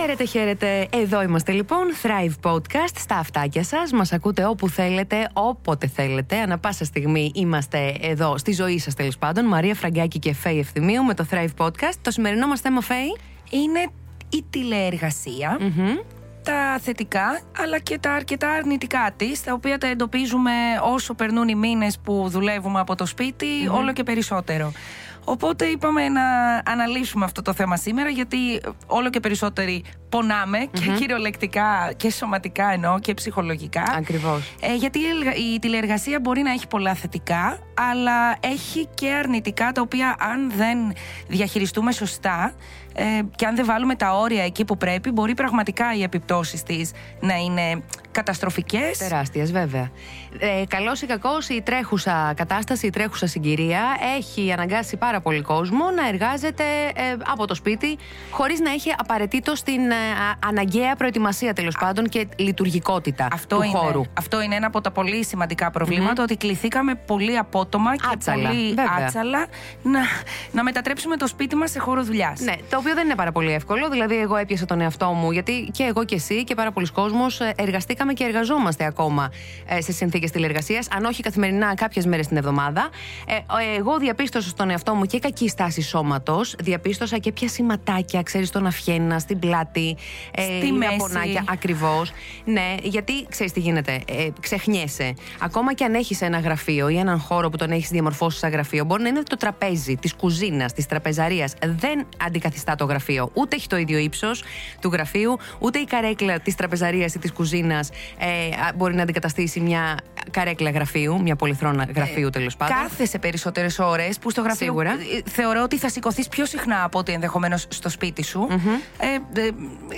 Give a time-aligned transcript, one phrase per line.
[0.00, 0.88] Χαίρετε, χαίρετε.
[0.92, 1.80] Εδώ είμαστε λοιπόν.
[2.02, 3.92] Thrive Podcast στα αυτάκια σας.
[3.92, 6.36] Μας ακούτε όπου θέλετε, όποτε θέλετε.
[6.36, 9.44] Ανα πάσα στιγμή είμαστε εδώ στη ζωή σας τέλος πάντων.
[9.44, 11.94] Μαρία Φραγκάκη και Φέη Ευθυμίου με το Thrive Podcast.
[12.02, 13.16] Το σημερινό μας θέμα, Φέη;
[13.50, 13.86] Είναι
[14.28, 15.58] η τηλεεργασια
[16.42, 20.52] Τα θετικά αλλά και τα αρκετά αρνητικά της, τα οποία τα εντοπίζουμε
[20.82, 24.72] όσο περνούν οι μήνες που δουλεύουμε από το σπιτι όλο και περισσότερο.
[25.28, 26.22] Οπότε είπαμε να
[26.64, 32.98] αναλύσουμε αυτό το θέμα σήμερα, γιατί όλο και περισσότεροι πονάμε και κυριολεκτικά και σωματικά εννοώ
[32.98, 33.82] και ψυχολογικά.
[33.96, 34.54] Ακριβώς.
[34.60, 37.58] Ε, γιατί η ελγα- η τηλεεργασία μπορεί να έχει πολλά θετικά,
[37.90, 40.78] αλλά έχει και αρνητικά τα οποία αν δεν
[41.28, 42.52] διαχειριστούμε σωστά
[42.94, 43.04] ε,
[43.36, 47.34] και αν δεν βάλουμε τα όρια εκεί που πρέπει, μπορεί πραγματικά οι επιπτώσεις της να
[47.34, 48.98] είναι καταστροφικές.
[48.98, 49.90] Τεράστιες, βέβαια.
[50.38, 53.82] Ε, Καλός ή κακός, η τρέχουσα κατάσταση, η τρέχουσα συγκυρία
[54.16, 56.64] έχει αναγκάσει πάρα πολύ κόσμο να εργάζεται
[56.94, 57.96] ε, από το σπίτι,
[58.30, 59.95] χωρίς να έχει απαραίτητο την ε, α-
[60.48, 64.02] αναγκαία προετοιμασία τέλος πάντων και λειτουργικότητα Αυτό του είναι, χώρου.
[64.14, 68.68] αυτό είναι ένα από τα πολύ σημαντικά προβλήματα, ότι κληθήκαμε πολύ απότομα και Άτσαλα, πολύ
[68.68, 69.04] βέβαια.
[69.06, 69.46] άτσαλα
[69.82, 70.00] να,
[70.52, 72.40] να μετατρέψουμε το σπίτι μας σε χώρο δουλειάς.
[72.40, 73.88] Ναι, το οποίο δεν είναι πάρα πολύ εύκολο.
[73.88, 77.40] Δηλαδή, εγώ έπιασα τον εαυτό μου, γιατί και εγώ και εσύ και πάρα πολλοί κόσμος
[77.40, 79.30] ε, εργαστήκαμε και εργαζόμαστε ακόμα
[79.66, 82.88] ε, σε συνθήκες τηλεργασίας, αν όχι καθημερινά, κάποιες μέρες την εβδομάδα.
[83.26, 86.54] Ε, ε, εγώ διαπίστωσα στον εαυτό μου και κακή στάση σώματος.
[86.58, 89.85] Διαπίστωσα και πιασηματάκια, ξέρεις, στον αυχένα, στην πλάτη.
[90.34, 90.96] Ε, Στη λίγα μέση.
[90.96, 92.12] πονάκια, ακριβώς.
[92.44, 94.00] Ναι, γιατί ξέρεις τι γίνεται.
[94.08, 95.14] Ε, ξεχνιέσαι.
[95.40, 98.84] Ακόμα και αν έχεις ένα γραφείο ή έναν χώρο που τον έχεις διαμορφώσει σαν γραφείο,
[98.84, 101.54] μπορεί να είναι το τραπέζι της κουζίνας, της τραπεζαρίας.
[101.66, 103.30] Δεν αντικαθιστά το γραφείο.
[103.34, 104.44] Ούτε έχει το ίδιο ύψος
[104.80, 109.60] του γραφείου, ούτε η καρέκλα της τραπεζαρίας ή της κουζίνας ε, α, μπορεί να αντικαταστήσει
[109.60, 109.96] μια
[110.30, 112.76] καρέκλα γραφείου, μια πολυθρόνα γραφείου τέλος πάντων.
[112.76, 114.90] Κάθεσαι περισσότερες ώρες που στο γραφείο Σίγουρα.
[114.90, 118.46] ε, θεωρώ ότι θα σηκωθείς πιο συχνά από ότι ενδεχομένως στο σπίτι σου.
[118.98, 119.50] Ε, ε,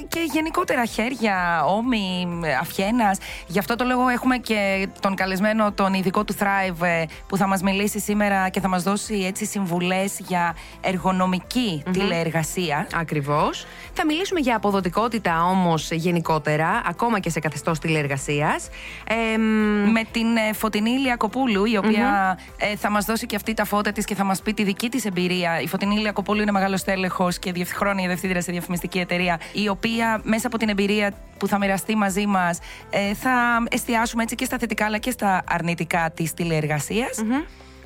[0.09, 2.27] και γενικότερα χέρια, ώμοι,
[2.61, 3.16] αυχένα.
[3.47, 7.47] Γι' αυτό το λόγο έχουμε και τον καλεσμένο, τον ειδικό του Thrive, ε, που θα
[7.47, 12.87] μας μιλήσει σήμερα και θα μας δώσει έτσι συμβουλές για εργονομική τηλεεργασία.
[12.95, 13.66] Ακριβώς.
[13.93, 18.69] Θα μιλήσουμε για αποδοτικότητα όμως γενικότερα, ακόμα και σε καθεστώς τηλεεργασίας.
[19.09, 23.54] Ε, μ, με την ε, Φωτεινή Λιακοπούλου, η οποια ε, θα μας δώσει και αυτή
[23.54, 25.60] τα φώτα της και θα μας πει τη δική της εμπειρία.
[25.60, 30.20] Η Φωτεινή Λιακοπούλου είναι μεγάλος τέλεχο και διευθ- χρόνια διευθύντρια σε διαφημιστική εταιρεία, η οποία
[30.24, 32.58] μέσα από την εμπειρία που θα μοιραστεί μαζί μας
[32.90, 37.18] ε, θα εστιάσουμε έτσι και στα θετικά αλλά και στα αρνητικά της τηλεεργασίας.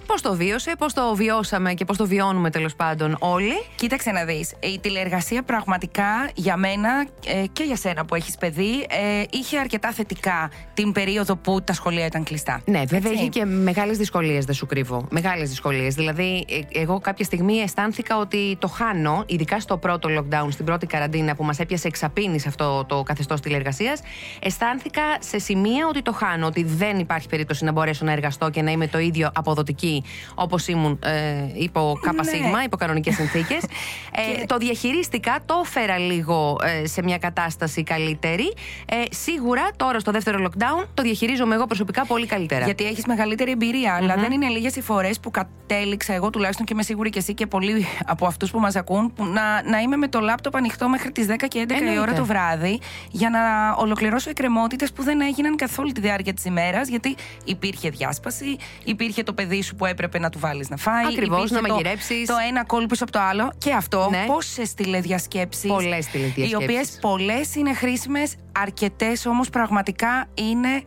[0.06, 3.64] Πώς το βίωσε, πώς το βιώσαμε και πώς το βιώνουμε τέλος πάντων όλοι.
[3.74, 8.86] Κοίταξε να δεις, η τηλεεργασία πραγματικά για μένα ε, και για σένα που έχεις παιδί
[8.88, 12.60] ε, είχε αρκετά θετικά την περίοδο που τα σχολεία ήταν κλειστά.
[12.64, 13.22] Ναι, βέβαια Έτσι.
[13.22, 15.06] είχε και μεγάλες δυσκολίες, δεν σου κρύβω.
[15.10, 15.94] Μεγάλες δυσκολίες.
[15.94, 20.86] Δηλαδή, ε, εγώ κάποια στιγμή αισθάνθηκα ότι το χάνω, ειδικά στο πρώτο lockdown, στην πρώτη
[20.86, 24.00] καραντίνα που μας έπιασε εξαπίνης σε αυτό το καθεστώς τηλεεργασίας.
[24.40, 28.62] Αισθάνθηκα σε σημεία ότι το χάνω, ότι δεν υπάρχει περίπτωση να μπορέσω να εργαστώ και
[28.62, 30.01] να είμαι το ίδιο αποδοτική
[30.34, 31.12] όπως ήμουν ε,
[31.54, 32.62] υπό ΚΣ, Ναι.
[32.64, 33.62] υπό κανονικές συνθήκες.
[34.40, 38.52] ε, το διαχειρίστηκα, το έφερα λίγο ε, σε μια κατάσταση καλύτερη.
[38.86, 42.64] Ε, σίγουρα τώρα στο δεύτερο lockdown το διαχειρίζομαι εγώ προσωπικά πολύ καλύτερα.
[42.64, 46.72] Γιατί έχεις μεγαλύτερη εμπειρία, αλλά δεν είναι λίγες οι φορές που κατέληξα εγώ τουλάχιστον και
[46.72, 49.96] είμαι σίγουρη και εσύ και πολλοί από αυτούς που μας ακούν που να, να είμαι
[49.96, 52.00] με το λάπτοπ ανοιχτό μέχρι τις 10 και 11 η Εννοείται.
[52.00, 52.80] ώρα το βράδυ
[53.10, 53.40] για να
[53.82, 56.88] ολοκληρώσω εκκρεμότητες που δεν έγιναν καθ' όλη τη διάρκεια της ημέρας.
[56.88, 57.14] Γιατί
[57.44, 61.04] υπήρχε διάσπαση, υπήρχε το παιδί σου που έπρεπε να του βάλεις να φάει.
[61.06, 62.26] Ακριβώς, υπήρχε να το- μαγειρέψεις.
[62.26, 63.52] Το ένα κόλ πίσω από το άλλο.
[63.58, 64.24] Και αυτό, Ναι.
[64.26, 65.66] πόσε τηλεδιασκέψει.
[65.66, 66.50] Πολλές τηλεδιασκέψεις.
[66.52, 70.82] Οι οποίες πολλές είναι χρήσιμες, αρκετές όμως πραγματικά είναι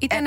[0.00, 0.24] Ήταν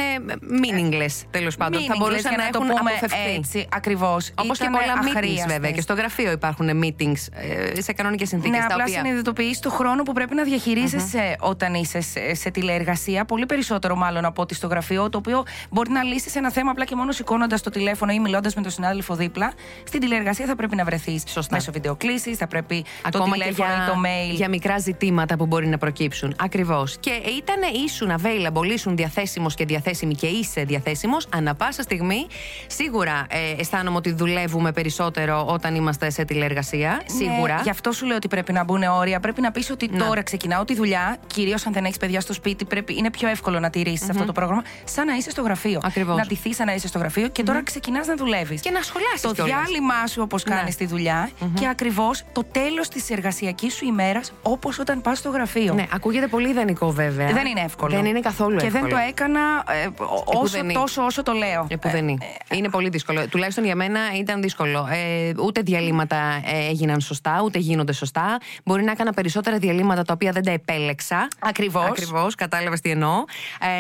[0.62, 1.82] meaningless τέλος πάντων.
[1.82, 3.36] Θα meaningless, μπορούσαν για να το έχουν πούμε αποφευθεί.
[3.38, 4.32] Έτσι, ακριβώς.
[4.38, 5.72] Όπως και πολλά meetings βέβαια.
[5.72, 7.28] Και στο γραφείο υπάρχουν meetings
[7.76, 8.60] ε, σε κανονικές συνθήκες.
[8.60, 8.98] Ναι, τα απλά οποία...
[8.98, 13.26] συνειδητοποιείς το χρόνο που πρέπει να διαχειριζεσαι όταν είσαι σε, σε τηλεεργασία.
[13.26, 16.86] Πολύ περισσότερο μάλλον από ότι στο γραφείο, το οποίο μπορεί να λύσεις ένα θέμα απλά
[16.86, 19.54] και μόνο σηκώνοντας το τηλέφωνο ή μιλώντας με τον συνάδελφο δίπλα.
[19.84, 21.56] Στην τηλεεργασία θα πρέπει να βρεθείς Σωστά.
[21.56, 24.36] μέσω βιντεοκλήση, θα πρέπει το Ακόμα και τηλέφωνο για, ή το mail.
[24.36, 26.36] για μικρά ζητήματα που μπορεί να προκύψουν.
[26.40, 26.98] Ακριβώς.
[27.00, 32.28] Και ήταν ήσουν available, ήσουν διαθέσιμος και και διαθέσιμη και είσαι διαθέσιμος ανα πάσα στιγμή.
[32.68, 37.02] Σίγουρα ε, αισθάνομαι ότι δουλεύουμε περισσότερο όταν είμαστε σε τηλεεργασία.
[37.06, 37.56] Σίγουρα.
[37.56, 39.20] Ναι, γι' αυτό σου λέω ότι πρέπει να μπουν όρια.
[39.20, 42.66] Πρέπει να πεις ότι τώρα ξεκινάω τη δουλειά, κυρίως αν δεν έχεις παιδιά στο σπίτι,
[42.66, 45.80] πρέπει, είναι πιο εύκολο να τηρησει αυτό το πρόγραμμα, σαν να είσαι στο γραφείο.
[45.84, 46.18] Ακριβώς.
[46.18, 48.62] Να ντυθείς σαν να είσαι στο γραφείο και τώρα ξεκινάς να δουλεύεις.
[48.62, 49.22] Και να σχολάσεις.
[49.22, 50.56] Το διάλειμμα σου όπως Ναι.
[50.56, 55.30] κάνεις τη δουλειά και ακριβώς το τέλος της εργασιακής σου ημέρας όπως όταν πας στο
[55.30, 55.74] γραφείο.
[55.74, 57.28] Ναι, ακούγεται πολύ ιδανικό βέβαια.
[57.32, 57.96] Δεν είναι εύκολο.
[57.96, 58.88] Δεν είναι καθόλου και εύκολο.
[58.88, 59.90] δεν το έκανα ε,
[60.26, 60.74] όσο Επουδενή.
[60.74, 61.68] τόσο όσο το λέω.
[61.70, 62.18] Επουδενή.
[62.54, 63.28] είναι πολύ δύσκολο.
[63.28, 64.88] Τουλάχιστον για μένα ήταν δύσκολο.
[64.92, 68.38] Ε, ούτε διαλύματα ε, έγιναν σωστά, ούτε γίνονται σωστά.
[68.66, 71.28] Μπορεί να έκανα περισσότερα διαλύματα τα οποία δεν τα επέλεξα.
[71.40, 71.86] Ακριβώς.
[71.86, 73.24] Ακριβώς, κατάλαβες τι εννοώ.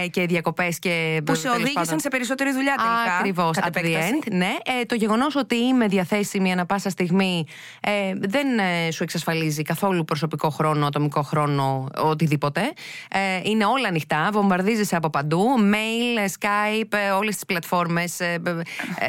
[0.03, 1.21] Ε, και διακοπές και.
[1.25, 1.99] Που σε τέλος οδήγησαν πάντων.
[1.99, 3.17] σε περισσότερη δουλειά τελικά.
[3.17, 3.57] Ακριβώς.
[3.57, 4.19] κατ' At the επέκταση.
[4.21, 4.51] end, ναι.
[4.81, 7.45] Ε, το γεγονός ότι είμαι διαθέσιμη ανα πάσα στιγμή
[7.81, 12.61] ε, δεν ε, σου εξασφαλίζει καθόλου προσωπικό χρόνο, ατομικό χρόνο, οτιδήποτε.
[13.09, 15.57] Ε, είναι όλα ανοιχτά, βομβαρδίζεσαι από παντού.
[15.71, 18.17] Mail, ε, Skype, ε, όλες τις πλατφόρμες,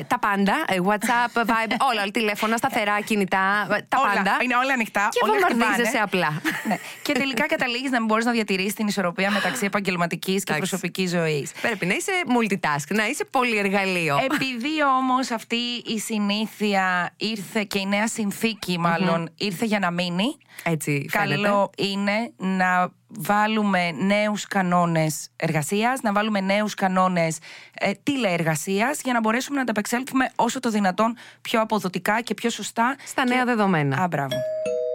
[0.07, 0.53] τα πάντα.
[0.69, 4.13] ε, WhatsApp, Vibe, όλα, τηλέφωνα, σταθερά, κινητά, ε, τα Όλα.
[4.15, 4.37] πάντα.
[4.43, 5.09] Είναι όλα ανοιχτά.
[5.11, 6.05] Και όλα βομβαρδίζεσαι χτυπάνε.
[6.05, 6.41] απλά.
[6.69, 6.79] Ναι.
[7.03, 10.71] Και τελικά καταλήγεις να μην μπορείς να διατηρήσεις την ισορροπία μεταξύ επαγγελματικής και Εντάξει.
[10.71, 11.53] προσωπικής ζωής.
[11.61, 14.19] Πρέπει να είσαι multitask, να είσαι πολυεργαλείο.
[14.25, 15.57] Επειδή όμως αυτή
[15.87, 20.37] η συνήθεια ήρθε και η νέα συνθήκη, μάλλον, ήρθε για να μείνει.
[20.63, 21.35] Έτσι φαίνεται.
[21.35, 27.39] Καλό είναι να βάλουμε νέους κανόνες εργασίας, να βάλουμε νέους κανόνες
[27.79, 32.97] ε, τηλεεργασίας για να μπορέσουμε να ανταπεξέλθουμε όσο το δυνατόν πιο αποδοτικά και πιο σωστά.
[33.07, 34.03] Στα και- νέα δεδομένα.
[34.03, 34.37] Α, μπράβο.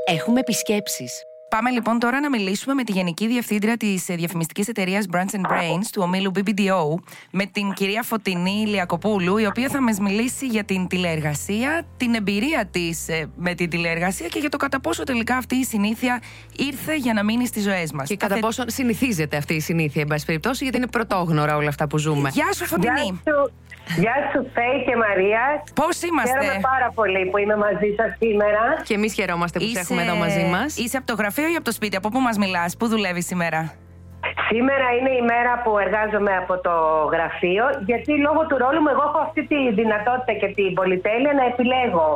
[0.06, 1.24] Έχουμε επισκέψεις.
[1.50, 5.86] Πάμε λοιπόν τώρα να μιλήσουμε με τη Γενική Διευθύντρια της διαφημιστικής εταιρείας Brands and Brains
[5.92, 6.96] του ομίλου BBDO,
[7.32, 12.66] με την κυρία Φωτεινή Λιακοπούλου, η οποία θα μας μιλήσει για την τηλεεργασία, την εμπειρία
[12.72, 13.06] της
[13.36, 16.22] με την τηλεεργασία και για το κατά πόσο τελικά αυτή η συνήθεια
[16.56, 18.08] ήρθε για να μείνει στις ζωές μας.
[18.08, 21.88] Και κατά πόσο συνηθίζεται αυτή η συνήθεια, εν πάση περιπτώσει, γιατί είναι πρωτόγνωρα όλα αυτά
[21.88, 22.30] που ζούμε.
[22.34, 23.22] Γεια σου, Γεια Φωτεινή.
[23.28, 23.52] σου,
[23.96, 25.64] γεια σου Φέη και Μαρία.
[25.76, 28.64] Πώς Χαίρομαι είμαστε, πάρα πολύ που είμαι μαζί σας σήμερα.
[28.84, 30.78] Και εμείς χαιρόμαστε που σε έχουμε εδώ μαζί μας.
[30.78, 33.74] Είσαι από το γραφείο ή από το σπίτι, από πού μας μιλάς, πού δουλεύεις σήμερα;
[34.50, 36.76] Σήμερα είναι η μέρα που εργάζομαι από το
[37.14, 41.46] γραφείο γιατί λόγω του ρόλου μου εγώ έχω αυτή τη δυνατότητα και την πολυτέλεια να
[41.52, 42.10] επιλέγω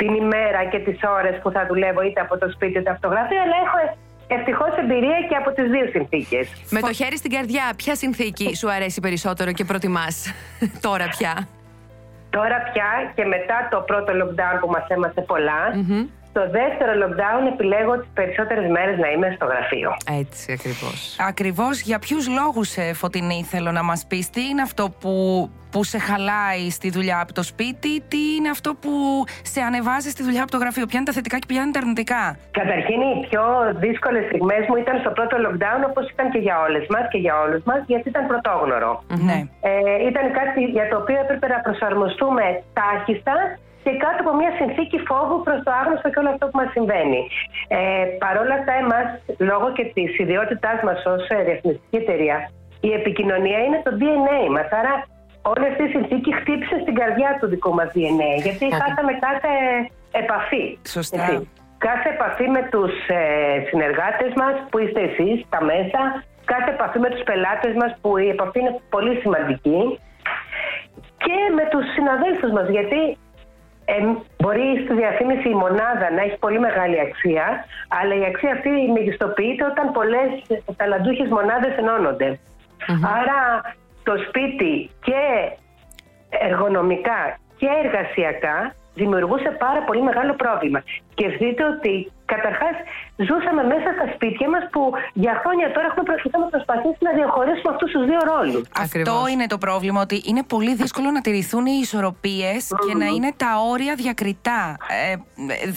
[0.00, 3.08] την ημέρα και τις ώρες που θα δουλεύω είτε από το σπίτι είτε από το
[3.14, 3.78] γραφείο αλλά έχω
[4.36, 6.48] ευτυχώς εμπειρία και από τις δύο συνθήκες.
[6.70, 10.32] Με το χέρι στην καρδιά, ποια συνθήκη σου αρέσει περισσότερο και προτιμάς
[10.86, 11.48] τώρα πια;
[12.30, 15.62] Τώρα πια και μετά το πρώτο lockdown που μας έμαθε πολλά,
[16.32, 19.90] το δεύτερο lockdown επιλέγω τις περισσότερες μέρες να είμαι στο γραφείο.
[20.20, 21.16] Έτσι ακριβώς.
[21.28, 25.14] Ακριβώς για ποιους λόγους, Φωτεινή, θέλω να μας πεις, τι είναι αυτό που,
[25.70, 28.90] που σε χαλάει στη δουλειά από το σπίτι, τι είναι αυτό που
[29.42, 31.80] σε ανεβάζει στη δουλειά από το γραφείο, ποια είναι τα θετικά και ποια είναι τα
[31.82, 33.42] αρνητικά; Καταρχήν οι πιο
[33.84, 37.34] δύσκολες στιγμές μου ήταν στο πρώτο lockdown όπως ήταν και για όλες μας και για
[37.44, 38.92] όλους μας γιατί ήταν πρωτόγνωρο.
[39.28, 39.38] Ναι.
[39.60, 39.70] Ε,
[40.10, 42.44] ήταν κάτι για το οποίο έπρεπε να προσαρμοστούμε
[42.80, 43.34] τάχιστα
[43.84, 47.22] και κάτω από μια συνθήκη φόβου προς το άγνωστο και όλο αυτό που μας συμβαίνει.
[47.68, 49.06] Ε, Παρ' όλα αυτά, εμάς,
[49.50, 52.36] λόγω και της ιδιότητάς μας ως διαφημιστική εταιρεία,
[52.88, 54.68] η επικοινωνία είναι το DNA μας.
[54.80, 54.94] Άρα,
[55.52, 59.52] όλη αυτή η συνθήκη χτύπησε στην καρδιά του δικού μας DNA, γιατί χάσαμε κάθε
[60.22, 60.64] επαφή.
[60.96, 61.22] Σωστά.
[61.22, 61.48] Έτσι.
[61.88, 63.22] Κάθε επαφή με τους ε,
[63.68, 66.00] συνεργάτες μας που είστε εσείς, τα μέσα,
[66.52, 69.80] κάθε επαφή με τους πελάτες μας που η επαφή είναι πολύ σημαντική
[71.24, 73.00] και με τους συναδέλφους μας γιατί
[73.92, 73.98] ε,
[74.40, 79.64] μπορεί στη διαφήμιση η μονάδα να έχει πολύ μεγάλη αξία αλλά η αξία αυτή μεγιστοποιείται
[79.64, 80.28] όταν πολλές
[80.76, 82.38] ταλαντούχες μονάδες ενώνονται.
[83.18, 83.40] Άρα
[84.02, 85.22] το σπίτι και
[86.28, 90.82] εργονομικά και εργασιακά δημιουργούσε πάρα πολύ μεγάλο πρόβλημα.
[91.10, 92.76] Σκεφτείτε ότι καταρχάς
[93.28, 94.82] ζούσαμε μέσα στα σπίτια μας που
[95.24, 98.62] για χρόνια τώρα έχουμε προ- είχαμε προσπαθήσει να διαχωρίσουμε αυτούς τους δύο ρόλους.
[98.86, 99.14] Ακριβώς.
[99.14, 103.30] Αυτό είναι το πρόβλημα, ότι είναι πολύ δύσκολο να τηρηθούν οι ισορροπίες και να είναι
[103.42, 104.76] τα όρια διακριτά.
[104.88, 105.14] Ε,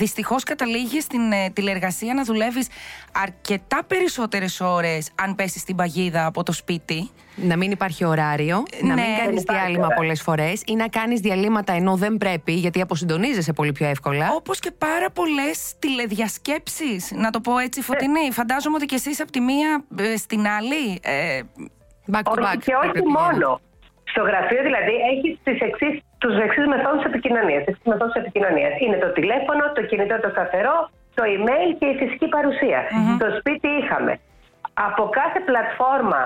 [0.01, 2.67] Δυστυχώς καταλήγει στην ε, τηλεργασία να δουλεύεις
[3.23, 7.09] αρκετά περισσότερες ώρες αν πέσεις στην παγίδα από το σπίτι.
[7.35, 8.93] Να μην υπάρχει ωράριο, να Ναι.
[8.93, 9.95] μην κάνεις Δεν υπάρχει διάλειμμα ωράριο.
[10.01, 14.29] πολλές φορές ή να κάνεις διαλύματα ενώ δεν πρέπει, γιατί αποσυντονίζεσαι πολύ πιο εύκολα.
[14.35, 18.31] Όπως και πάρα πολλές τηλεδιασκέψεις, να το πω έτσι, φωτεινή.
[18.31, 20.99] Φαντάζομαι ότι κι εσείς από τη μία ε, στην άλλη.
[21.03, 21.39] ε,
[22.13, 22.57] Back to Όχι back.
[22.65, 23.59] και όχι πρέπει να μόνο.
[24.11, 27.61] Στο γραφείο δηλαδή έχεις τις εξής, τους εξής μεθόδους επικοινωνίας.
[27.63, 28.71] Τις εξής μεθόδους επικοινωνίας.
[28.83, 30.77] Είναι το τηλέφωνο, το κινητό το σταθερό,
[31.17, 32.79] το email και η φυσική παρουσία.
[33.17, 34.13] Στο σπίτι είχαμε
[34.87, 36.21] από κάθε πλατφόρμα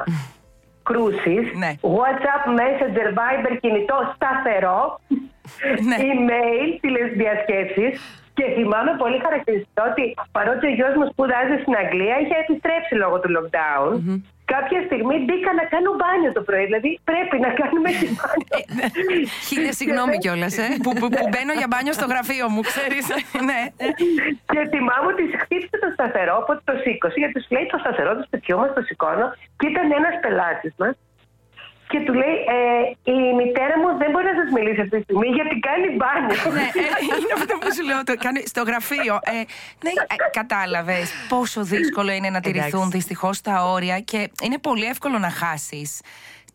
[0.87, 1.71] κρούσης, Ναι.
[1.81, 4.99] WhatsApp, Messenger, Viber, κινητό σταθερό
[5.87, 5.95] ναι.
[5.99, 10.03] email, τηλεδιασκέψεις και θυμάμαι πολύ χαρακτηριστικό ότι
[10.37, 13.89] παρότι ο γιος μου σπουδάζει στην Αγγλία, είχε επιστρέψει λόγω του lockdown.
[14.55, 16.65] Κάποια στιγμή μπήκα να κάνω μπάνιο το πρωί.
[16.69, 18.55] Δηλαδή πρέπει να κάνουμε και μπάνιο.
[18.59, 18.85] Ε, ναι.
[19.47, 20.67] Χίλια συγγνώμη κιόλας, ε.
[20.83, 23.05] που, που, που μπαίνω για μπάνιο στο γραφείο μου, ξέρεις.
[23.49, 23.61] ναι.
[24.51, 28.25] Και θυμάμαι ότι χτύπησε το σταθερό, οπότε το σήκωσε, γιατί σου λέει το σταθερό τους
[28.29, 29.27] σπιτιού μα, το σηκώνω.
[29.59, 30.93] Και ήταν ένας πελάτης μας
[31.91, 35.27] και του λέει ε, η μητέρα μου δεν μπορεί να σας μιλήσει αυτή τη στιγμή
[35.27, 36.37] γιατί κάνει μπάνιο.
[36.57, 36.87] ναι, ε,
[37.19, 38.03] είναι αυτό που σου λέω.
[38.03, 39.13] Το κάνει στο γραφείο.
[39.23, 39.31] Ε,
[39.83, 45.17] ναι, ε, κατάλαβες πόσο δύσκολο είναι να τηρηθούν δυστυχώς τα όρια και είναι πολύ εύκολο
[45.17, 46.01] να χάσεις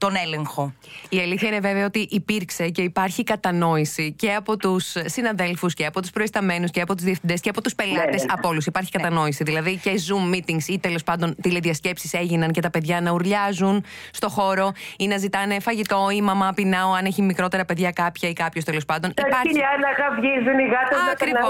[0.04, 0.74] τον έλεγχο.
[1.08, 6.00] Η αλήθεια είναι βέβαια ότι υπήρξε και υπάρχει κατανόηση και από τους συναδέλφους και από
[6.00, 8.04] τους προϊσταμένους και από τους διευθυντές και από τους πελάτες.
[8.04, 8.32] Ναι, ναι, ναι.
[8.32, 9.02] Από όλους υπάρχει ναι.
[9.02, 9.44] κατανόηση.
[9.44, 14.28] Δηλαδή και Zoom meetings ή τέλος πάντων τηλεδιασκέψεις έγιναν και τα παιδιά να ουρλιάζουν στο
[14.28, 18.64] χώρο ή να ζητάνε φαγητό ή μαμά πεινάω αν έχει μικρότερα παιδιά κάποια ή κάποιος
[18.64, 19.14] τέλος πάντων.
[19.14, 19.48] Τα υπάρχει...
[19.48, 20.98] χιλιά να γαυγίζουν οι γάτες
[21.32, 21.40] να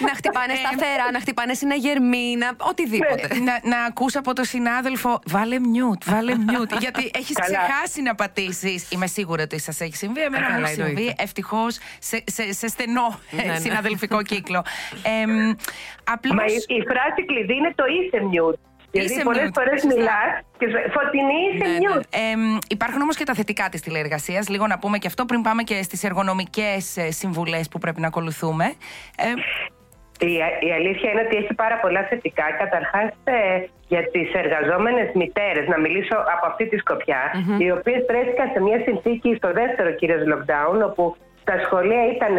[0.08, 3.28] Να χτυπάνε σταθερά, να χτυπάνε συναγερμή, να οτιδήποτε.
[3.44, 8.90] Να, να ακούς από το συνάδελφο, βάλε μιούτ, βάλε μιούτ γιατί έχεις ξεχάσει να πατήσεις.
[8.90, 10.20] Είμαι σίγουρη ότι σας έχει συμβεί.
[10.20, 11.14] Εμένα μου έχει συμβεί.
[11.18, 13.58] Ευτυχώς σε, σε, σε, στενό ναι, ναι.
[13.58, 14.64] συναδελφικό κύκλο.
[15.02, 15.54] Ε,
[16.04, 16.34] απλώς...
[16.34, 18.58] Μα η, η φράση κλειδί είναι το είσαι mute.
[18.92, 22.54] Γιατί πολλές φορές μιλάς και φωτεινή είσαι ναι, ναι.
[22.54, 24.48] Ε, υπάρχουν όμως και τα θετικά της τηλεεργασίας.
[24.48, 28.06] Λίγο να πούμε και αυτό πριν πάμε και στις εργονομικές ε, συμβουλές που πρέπει να
[28.06, 28.64] ακολουθούμε.
[29.16, 29.24] Ε,
[30.20, 30.32] η,
[30.68, 32.46] η αλήθεια είναι ότι έχει πάρα πολλά θετικά.
[32.62, 37.20] Καταρχάς, ε, για τις εργαζόμενες μητέρες, να μιλήσω από αυτή τη σκοπια
[37.58, 42.34] οι οποίες βρέθηκαν σε μια συνθήκη στο δεύτερο κύριος lockdown, όπου τα σχολεία ήταν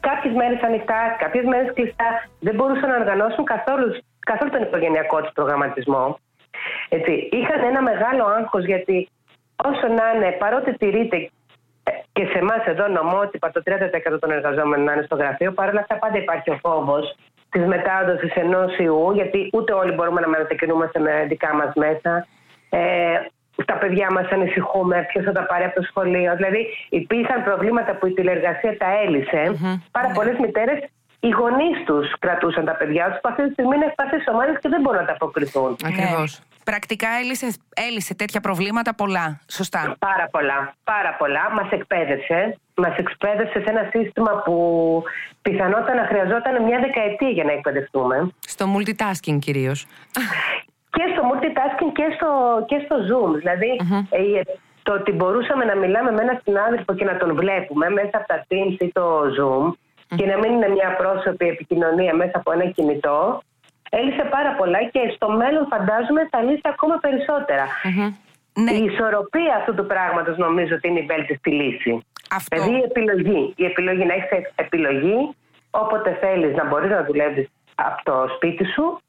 [0.00, 2.08] κάποιες μέρες ανοιχτά, κάποιες μέρες κλειστά,
[2.40, 3.98] δεν μπορούσαν να οργανώσουν καθόλους,
[4.30, 6.18] καθόλου τον οικογενειακό τους προγραμματισμό.
[6.88, 9.08] Έτσι, είχαν ένα μεγάλο άγχος γιατί
[9.68, 11.30] όσο να είναι, παρότι τηρείται
[12.18, 15.52] και σε εμάς εδώ νομότυπα το 30% των εργαζόμενων να είναι στο γραφείο.
[15.52, 17.16] Παρ' όλα αυτά, πάντα υπάρχει ο φόβος
[17.50, 22.26] της μετάδοσης ενός ιού, γιατί ούτε όλοι μπορούμε να μετακινούμαστε με δικά μας μέσα.
[22.68, 22.80] Ε,
[23.64, 26.36] τα παιδιά μας ανησυχούμε, ποιος θα τα πάρει από το σχολείο.
[26.36, 29.42] Δηλαδή, υπήρχαν προβλήματα που η τηλεργασία τα έλυσε.
[29.48, 29.80] Mm-hmm.
[29.90, 30.78] Πάρα πολλές μητέρες
[31.20, 34.68] οι γονείς τους κρατούσαν τα παιδιά τους που αυτή τη στιγμή είναι ευπαθείς ομάδες και
[34.68, 35.76] δεν μπορούν να τα αποκριθούν.
[35.90, 36.40] Ακριβώς.
[36.68, 36.74] Ναι.
[36.74, 37.48] Πρακτικά έλυσε,
[37.88, 39.40] έλυσε τέτοια προβλήματα πολλά.
[39.50, 39.96] Σωστά.
[39.98, 40.74] Πάρα πολλά.
[40.84, 41.50] Πάρα πολλά.
[41.56, 42.58] Μας εκπαίδευσε.
[42.76, 44.54] Μας εκπαίδευσε σε ένα σύστημα που
[45.42, 48.28] πιθανότατα να χρειαζόταν μια δεκαετία για να εκπαιδευτούμε.
[48.40, 49.86] Στο multitasking κυρίως.
[50.90, 52.30] Και στο multitasking και στο,
[52.66, 53.30] και στο Zoom.
[53.40, 53.70] δηλαδη
[54.10, 54.40] ε,
[54.82, 58.46] το ότι μπορούσαμε να μιλάμε με έναν συνάδελφο και να τον βλέπουμε μέσα από τα
[58.48, 59.06] Teams ή το
[59.36, 59.64] Zoom
[60.16, 63.42] και να μην είναι μια πρόσωπη επικοινωνία μέσα από ένα κινητό,
[63.90, 67.00] έλυσε πάρα πολλά και στο μέλλον φαντάζομαι θα λύσει ακόμα
[68.52, 68.72] Ναι.
[68.72, 72.02] Η ισορροπία αυτού του πράγματος νομίζω ότι είναι η βέλτιστη λύση.
[72.30, 72.56] Αυτό.
[72.56, 73.52] Δηλαδή η επιλογή.
[73.56, 75.34] Η επιλογή να έχεις επιλογή
[75.70, 79.00] όποτε θέλεις να μπορείς να δουλεύεις από το σπίτι σου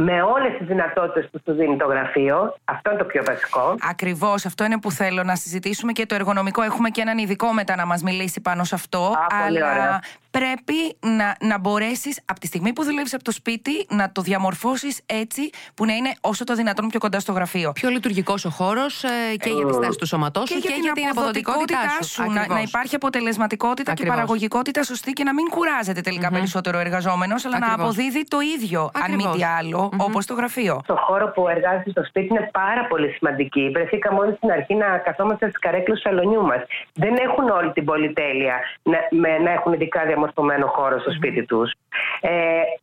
[0.00, 2.54] με όλες τις δυνατότητες που σου δίνει το γραφείο.
[2.64, 3.74] Αυτό είναι το πιο βασικό.
[3.90, 6.62] Ακριβώς, αυτό είναι που θέλω να συζητήσουμε και το εργονομικό.
[6.62, 8.98] Έχουμε και έναν ειδικό μετά να μας μιλήσει πάνω σε αυτό.
[8.98, 10.00] Α, αλλά
[10.30, 15.02] πρέπει να, να μπορέσεις από τη στιγμή που δουλεύεις από το σπίτι να το διαμορφώσεις
[15.06, 17.72] έτσι που να είναι όσο το δυνατόν πιο κοντά στο γραφείο.
[17.72, 21.08] Πιο λειτουργικός ο χώρος ε, και για τη στάση του σώματός σου και, για, την
[21.10, 22.22] αποδοτικότητά σου.
[22.22, 27.58] Να, να, υπάρχει αποτελεσματικότητα και παραγωγικότητα σωστή και να μην κουράζεται περισσότερο ο εργαζόμενος, αλλά
[27.58, 30.80] να αποδίδει το ίδιο, αν μη τι άλλο, όπως το γραφείο.
[30.86, 33.70] Το χώρο που εργάζεσαι στο σπίτι είναι πάρα πολύ σημαντική.
[33.74, 36.62] Βρεθήκαμε όλοι στην αρχή να καθόμαστε στις καρέκλες του σαλονιού μας.
[36.94, 41.72] Δεν έχουν όλη την πολυτέλεια να, με, να έχουν ειδικά διαμορφωμένο χώρο στο σπίτι τους.
[42.20, 42.30] Ε,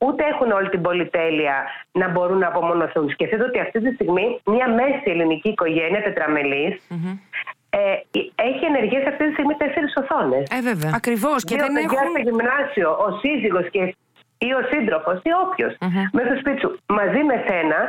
[0.05, 1.55] ούτε έχουν όλη την πολυτέλεια
[1.91, 3.09] να μπορούν να απομονωθούν.
[3.09, 6.01] Σκεφτείτε ότι αυτή τη στιγμή μια μέση ελληνική οικογένεια
[7.69, 7.79] ε,
[8.35, 10.43] έχει ενεργέ αυτή τη στιγμή τέσσερις οθόνες.
[10.57, 10.91] Ε, βέβαια.
[10.95, 11.43] Ακριβώς.
[11.43, 11.97] Και δεν έχουν.
[11.97, 13.67] στο γυμνάσιο, ο σύζυγος
[14.37, 15.73] ή ο σύντροφος ή όποιος
[16.11, 17.79] μέσα στο σπίτι σου μαζί με σένα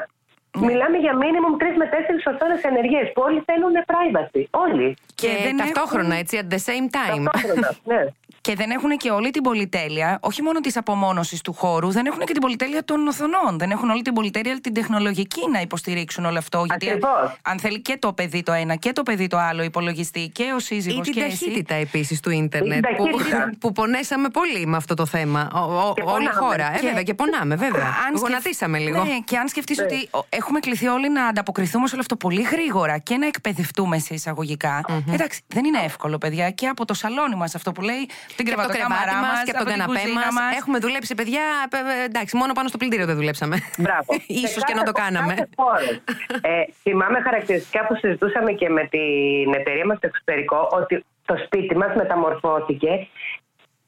[0.58, 0.66] ναι.
[0.66, 4.42] Μιλάμε για μήνυμο τρεις με τέσσερις οθόνες ενεργέ που όλοι θέλουν privacy.
[4.50, 4.96] Όλοι.
[5.14, 7.22] Και, και ταυτόχρονα, έτσι, at the same time.
[7.24, 8.02] Ταυτόχρονα, ναι.
[8.40, 12.18] Και δεν έχουν και όλη την πολυτέλεια, όχι μόνο της απομόνωσης του χώρου, δεν έχουν
[12.18, 13.58] και την πολυτέλεια των οθονών.
[13.58, 16.64] Δεν έχουν όλη την πολυτέλεια την τεχνολογική να υποστηρίξουν όλο αυτό.
[16.64, 16.98] Γιατί
[17.42, 20.58] αν θέλει και το παιδί το ένα και το παιδί το άλλο υπολογιστή και ο
[20.58, 21.08] σύζυγος.
[21.08, 22.84] Ή την ταχύτητα επίσης του ίντερνετ.
[22.96, 23.04] Που,
[23.60, 25.50] που πονέσαμε πολύ με αυτό το θέμα.
[25.54, 26.76] Ο, όλη η χώρα.
[26.76, 27.86] Ε, βέβαια, και πονάμε, βέβαια.
[28.08, 29.04] Αν Γονατίσαμε λίγο.
[29.04, 29.84] Ναι, και αν σκεφτείς ναι.
[29.84, 34.14] ότι έχουμε κληθεί όλοι να ανταποκριθούμε σε όλο αυτό πολύ γρήγορα και να εκπαιδευτούμε σε
[34.14, 34.80] εισαγωγικά.
[35.12, 36.50] Εντάξει, δεν είναι εύκολο, παιδιά.
[36.50, 40.04] Και από το σαλόνι μας αυτό που λέει την κρεβατοκάμαρά μας και από τον καναπέ
[40.14, 40.34] μας.
[40.60, 41.42] Έχουμε δουλέψει, παιδιά.
[42.04, 43.56] Εντάξει, μόνο πάνω στο πλυντήριο δεν δουλέψαμε.
[43.78, 44.10] Μπράβο.
[44.52, 45.34] σω και να το κάναμε.
[46.40, 51.76] ε, θυμάμαι χαρακτηριστικά που συζητούσαμε και με την εταιρεία μας στο εξωτερικό ότι το σπίτι
[51.76, 53.06] μας μεταμορφώθηκε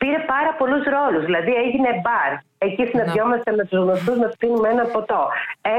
[0.00, 1.22] πήρε πάρα πολλούς ρόλους.
[1.28, 2.30] Δηλαδή έγινε μπαρ,
[2.66, 5.22] εκεί συναντιόμαστε με τους γνωστούς να πίνουμε ένα ποτό.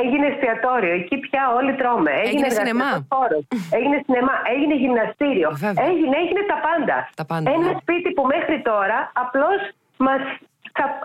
[0.02, 2.12] Έγινε εστιατόριο, εκεί πια όλοι τρώμε.
[2.12, 2.92] Έγινε, έγινε σινεμά.
[3.16, 3.44] Χώρος,
[3.78, 5.50] έγινε σινεμά, έγινε γυμναστήριο.
[5.90, 6.98] Έγινε, έγινε τα πάντα.
[7.20, 7.48] τα πάντα.
[7.56, 7.80] Ένα ναι.
[7.82, 9.60] σπίτι που μέχρι τώρα απλώς
[10.08, 10.22] μας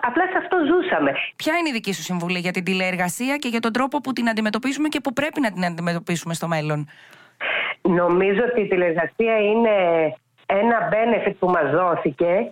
[0.01, 1.11] απλά σε αυτό ζούσαμε.
[1.35, 4.29] Ποια είναι η δική σου συμβουλή για την τηλεεργασία και για τον τρόπο που την
[4.29, 6.87] αντιμετωπίζουμε και που πρέπει να την αντιμετωπίσουμε στο μέλλον;
[7.81, 9.75] Νομίζω ότι η τηλεεργασία είναι
[10.45, 12.51] ένα benefit που μας δόθηκε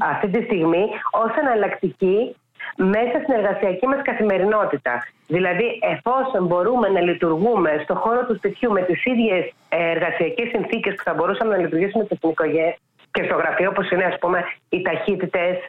[0.00, 2.36] αυτή τη στιγμή ως εναλλακτική
[2.76, 5.06] μέσα στην εργασιακή μας καθημερινότητα.
[5.26, 11.02] Δηλαδή, εφόσον μπορούμε να λειτουργούμε στο χώρο του σπιτιού με τις ίδιες εργασιακές συνθήκες που
[11.02, 12.76] θα μπορούσαμε να λειτουργήσουμε στην οικογένεια,
[13.10, 15.60] και στο γραφείο, όπως είναι ας πούμε, οι ταχυτητε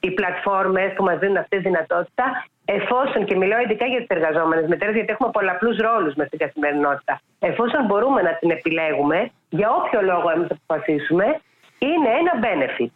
[0.00, 2.24] οι πλατφόρμες που μας δίνουν αυτή τη δυνατότητα,
[2.64, 7.20] εφόσον, και μιλάω ειδικά για τις εργαζόμενες μητέρες, γιατί έχουμε πολλαπλούς ρόλους μες στην καθημερινότητα,
[7.38, 11.40] εφόσον μπορούμε να την επιλέγουμε, για όποιο λόγο εμείς αποφασίσουμε,
[11.78, 12.94] είναι ένα benefit.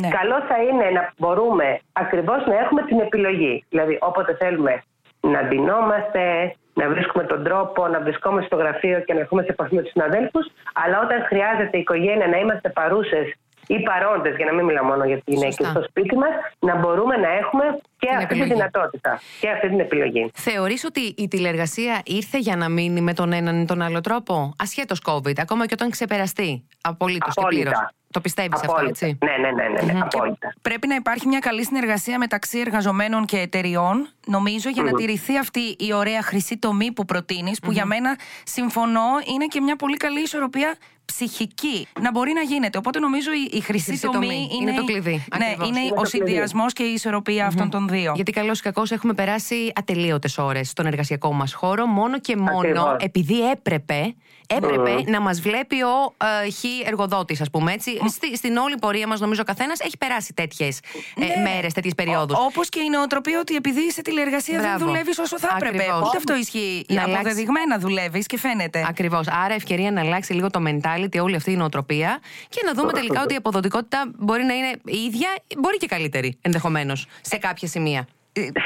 [0.00, 0.08] Ναι.
[0.08, 3.64] Καλό θα είναι να μπορούμε ακριβώς να έχουμε την επιλογή.
[3.68, 4.82] Δηλαδή όποτε θέλουμε
[5.20, 9.74] να ντυνόμαστε, να βρίσκουμε τον τρόπο να βρισκόμαστε στο γραφείο και να έχουμε σε επαφή
[9.74, 10.46] με τους συναδέλφους.
[10.72, 13.34] Αλλά όταν χρειάζεται η οικογένεια να είμαστε παρούσες
[13.66, 17.16] ή παρόντες, για να μην μιλάω μόνο για τις γυναίκες στο σπίτι μας, να μπορούμε
[17.16, 17.64] να έχουμε
[17.98, 18.48] και την αυτή επιλογή.
[18.48, 20.30] τη δυνατότητα και αυτή την επιλογή.
[20.34, 24.52] Θεωρείς ότι η τηλεργασία ήρθε για να μείνει με τον έναν ή τον άλλο τρόπο,
[24.58, 29.50] ασχέτως COVID, ακόμα και όταν ξεπεραστεί απολύτως και πλήρως; Το πιστεύεις αυτό, έτσι; Ναι, ναι,
[29.50, 30.54] ναι, ναι, ναι απόλυτα.
[30.62, 35.60] Πρέπει να υπάρχει μια καλή συνεργασία μεταξύ εργαζομένων και εταιριών, νομίζω, για να τηρηθεί αυτή
[35.78, 40.20] η ωραία χρυσή τομή που προτείνεις, που για μένα συμφωνώ, είναι και μια πολύ καλή
[40.20, 42.78] ισορροπία ψυχική να μπορεί να γίνεται.
[42.78, 45.24] Οπότε νομίζω η, η χρυσή, τομή, είναι, το κλειδί.
[45.38, 48.12] Ναι, είναι, ο συνδυασμός και η ισορροπία αυτών των δύο.
[48.14, 52.96] Γιατί καλώς ή κακώς έχουμε περάσει ατελείωτες ώρες στον εργασιακό μας χώρο, μόνο και μόνο
[52.98, 54.14] επειδή έπρεπε
[54.46, 57.98] έπρεπε να μας βλέπει ο ε, χ εργοδότης, ας πούμε έτσι.
[58.08, 60.80] Στη, στην όλη πορεία μας, νομίζω, ο καθένας έχει περάσει τέτοιες
[61.16, 61.50] ε, ναι.
[61.52, 62.38] μέρες, τέτοιες περιόδους.
[62.38, 65.84] Όπως και η νοοτροπία ότι επειδή είσαι τηλεεργασία δεν δουλεύεις όσο θα έπρεπε.
[66.06, 66.84] Ούτε αυτό ισχύει.
[66.88, 68.84] Να Αποδεδειγμένα δουλεύεις και φαίνεται.
[68.88, 69.28] Ακριβώς.
[69.28, 70.60] Άρα, ευκαιρία να αλλάξει λίγο το
[70.94, 74.70] mentality, όλη αυτή η νοοτροπία και να δούμε τελικά ότι η αποδοτικότητα μπορεί να είναι
[74.84, 78.06] η ίδια, μπορεί και καλύτερη ενδεχομένως σε κάποια σημεία.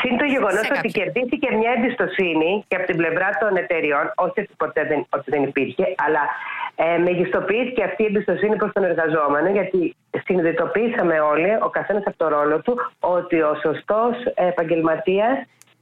[0.01, 4.51] Συν το γεγονός ότι κερδίθηκε μια εμπιστοσύνη και από την πλευρά των εταιριών, όχι ότι
[4.57, 6.23] ποτέ δεν, ότι δεν υπήρχε, αλλά
[6.77, 12.29] ε, μεγιστοποιήθηκε αυτή η εμπιστοσύνη προς τον εργαζόμενο, γιατί συνειδητοποίησαμε όλοι, ο καθένας από το
[12.29, 15.37] ρόλο του, ότι ο σωστός επαγγελματίας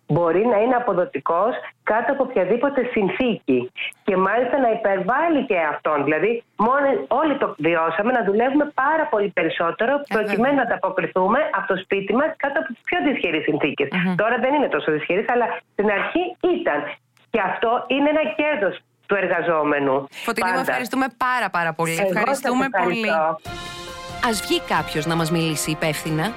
[0.07, 3.71] μπορεί να είναι αποδοτικός κάτω από οποιαδήποτε συνθήκη
[4.05, 6.05] και μάλιστα να υπερβάλλει και αυτόν.
[6.05, 11.67] Δηλαδή μόνο, όλοι το βιώσαμε να δουλεύουμε πάρα πολύ περισσότερο ε, προκειμένου να ανταποκριθούμε από
[11.73, 13.45] το σπίτι μας κάτω από τις πιο δυσχερείς
[14.17, 16.79] Τώρα δεν είναι τόσο δυσχερείς αλλά στην αρχή ήταν.
[17.31, 18.75] Και αυτό είναι ένα κέρδος
[19.07, 20.07] του εργαζόμενου.
[20.11, 21.99] Φωτεινή, μου ευχαριστούμε πάρα πάρα πολύ.
[22.11, 23.11] ευχαριστούμε πολύ.
[24.29, 26.33] Ας βγει κάποιος να μας μιλήσει υπεύθυνα;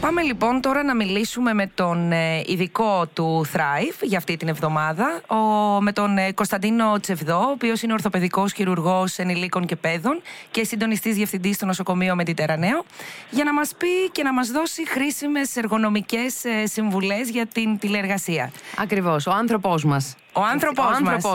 [0.00, 5.20] Πάμε λοιπόν τώρα να μιλήσουμε με τον ε, ειδικό του Thrive για αυτή την εβδομάδα,
[5.26, 5.36] ο,
[5.80, 11.14] με τον ε, Κωνσταντίνο Τσεβδό, ο οποίος είναι ορθοπαιδικός χειρουργός ενηλίκων και παιδών και συντονιστής
[11.14, 12.84] διευθυντής στο νοσοκομείο Μετιτερανέο,
[13.30, 18.50] για να μας πει και να μας δώσει χρήσιμες εργονομικές ε, συμβουλές για την τηλεεργασία.
[18.78, 20.16] Ακριβώς, ο άνθρωπό μας.
[20.32, 20.82] Ο άνθρωπό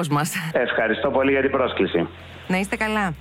[0.10, 0.34] μας.
[0.52, 2.08] Ευχαριστώ πολύ για την πρόσκληση.
[2.48, 3.14] Να είστε καλά.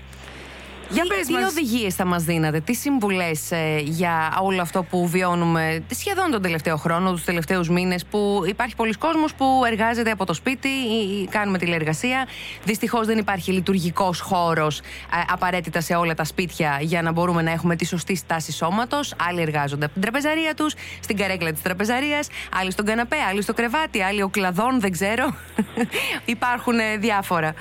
[0.91, 5.85] Για τι, τι οδηγίες θα μας δίνατε, τι συμβουλές ε, για όλο αυτό που βιώνουμε
[5.91, 10.35] σχεδόν τον τελευταίο χρόνο, τους τελευταίους μήνες, που υπάρχει πολλοί κόσμος που εργάζεται από το
[10.35, 12.27] σπίτι ή κάνουμε τηλεεργασία.
[12.65, 14.83] Δυστυχώς δεν υπάρχει λειτουργικός χώρος ε,
[15.31, 19.15] απαραίτητα σε όλα τα σπίτια για να μπορούμε να έχουμε τη σωστή στάση σώματος.
[19.29, 22.29] Άλλοι εργάζονται από την τραπεζαρία τους, στην καρέκλα της τραπεζαρίας,
[22.61, 25.35] άλλοι στον καναπέ, άλλοι στο κρεβάτι, άλλοι ο κλαδόν, δεν ξέρω.
[26.25, 27.55] Υπάρχουν ε, διάφορα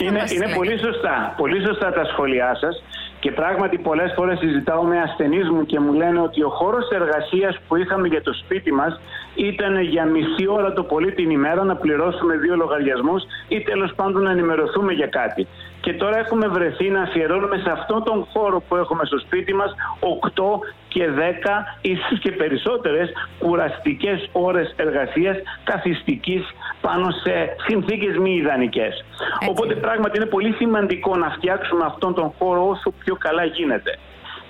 [0.00, 1.34] είναι, είναι πολύ σωστά.
[1.36, 2.82] Πολύ σωστά τα σχόλιά σας
[3.20, 7.58] και πράγματι πολλές φορές συζητάω με ασθενείς μου και μου λένε ότι ο χώρος εργασίας
[7.68, 9.00] που είχαμε για το σπίτι μας
[9.34, 14.22] ήταν για μισή ώρα το πολύ την ημέρα να πληρώσουμε δύο λογαριασμούς ή τέλος πάντων
[14.22, 15.46] να ενημερωθούμε για κάτι.
[15.80, 19.74] Και τώρα έχουμε βρεθεί να αφιερώνουμε σε αυτόν τον χώρο που έχουμε στο σπίτι μας
[20.00, 20.42] 8
[20.88, 21.20] και 10
[21.80, 26.42] ίσως και περισσότερες κουραστικές ώρες εργασίας καθιστικής
[26.80, 27.32] πάνω σε
[27.66, 29.04] συνθήκες μη ιδανικές.
[29.48, 33.98] Οπότε πράγματι είναι πολύ σημαντικό να φτιάξουμε αυτόν τον χώρο όσο πιο καλά γίνεται.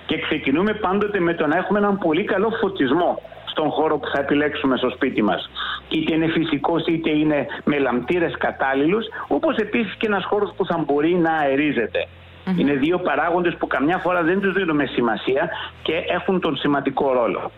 [0.05, 4.19] Και ξεκινούμε πάντοτε με το να έχουμε έναν πολύ καλό φωτισμό στον χώρο που θα
[4.19, 5.49] επιλέξουμε στο σπίτι μας.
[5.89, 10.77] Είτε είναι φυσικός είτε είναι με λαμπτήρες κατάλληλους, όπως επίσης και ένας χώρος που θα
[10.85, 12.07] μπορεί να αερίζεται.
[12.57, 15.49] Είναι δύο παράγοντες που καμιά φορά δεν τους δίνουμε σημασία
[15.81, 17.51] και έχουν τον σημαντικό ρόλο.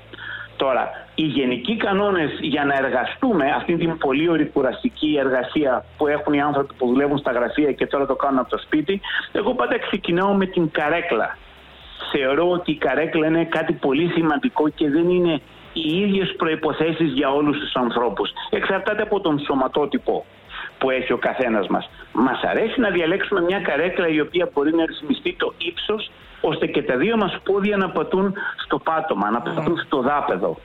[0.63, 6.41] Τώρα, οι γενικοί κανόνες για να εργαστούμε αυτή την πολύ ορικουραστική εργασία που έχουν οι
[6.41, 10.33] άνθρωποι που δουλεύουν στα γραφεία και τώρα το κάνουν από το σπίτι, εγώ πάντα ξεκινάω
[10.33, 11.37] με την καρέκλα.
[12.11, 15.41] Θεωρώ ότι η καρέκλα είναι κάτι πολύ σημαντικό και δεν είναι
[15.73, 18.29] οι ίδιες προϋποθέσεις για όλους τους ανθρώπους.
[18.49, 20.25] Εξαρτάται από τον σωματότυπο
[20.77, 21.89] που έχει ο καθένας μας.
[22.13, 26.83] Μας αρέσει να διαλέξουμε μια καρέκλα η οποία μπορεί να ρυθμιστεί το ύψος ώστε και
[26.83, 30.57] τα δύο μας πόδια να πατούν στο πάτωμα, να πατούν στο δάπεδο.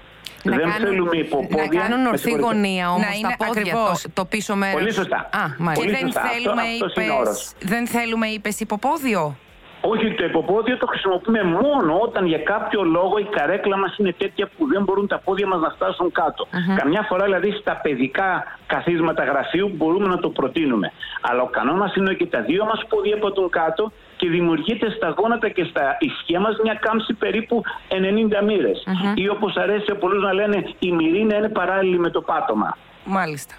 [0.43, 1.83] Να δεν κάνουν, θέλουμε υποπόδια.
[1.83, 4.03] Να κάνουν ορθή γωνία όμως τα πόδια, ακριβώς.
[4.03, 4.81] το, το πίσω μέρος.
[4.81, 5.17] Πολύ σωστά.
[5.17, 9.37] Α, Και δεν, θέλουμε, αυτός, είπες, δεν θέλουμε, είπες, υποπόδιο;
[9.81, 14.49] Όχι, το υποπόδιο το χρησιμοποιούμε μόνο όταν για κάποιο λόγο η καρέκλα μας είναι τέτοια
[14.57, 16.47] που δεν μπορούν τα πόδια μας να φτάσουν κάτω.
[16.77, 20.93] Καμιά φορά δηλαδή στα παιδικά καθίσματα γραφείου μπορούμε να το προτείνουμε.
[21.21, 25.15] Αλλά ο κανόνας είναι ότι τα δύο μας πόδια από τον κάτω και δημιουργείται στα
[25.19, 28.87] γόνατα και στα ισχύα μας μια κάμψη περίπου 90 μοίρες.
[29.15, 32.77] Ή όπως αρέσει σε πολλούς να λένε, η μοίρη να είναι παράλληλη με το πάτωμα.
[33.05, 33.55] Μάλιστα.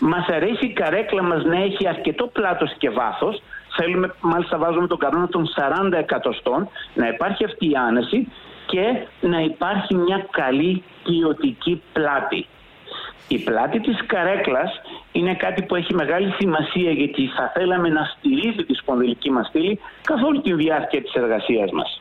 [0.00, 3.42] Μας αρέσει η καρέκλα μας να έχει αρκετό πλάτος και βάθος,
[3.76, 5.46] θέλουμε, μάλιστα βάζουμε τον κανόνα των
[5.92, 8.28] 40 εκατοστών, να υπάρχει αυτή η άνεση
[8.66, 12.46] και να υπάρχει μια καλή ποιοτική πλάτη.
[13.28, 14.80] Η πλάτη της καρέκλας
[15.12, 19.80] είναι κάτι που έχει μεγάλη σημασία γιατί θα θέλαμε να στηρίζει τη σπονδυλική μας στήλη
[20.02, 22.00] καθ' όλη τη διάρκεια της εργασίας μας.